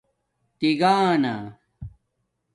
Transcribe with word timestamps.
تگانݳ 0.59 1.35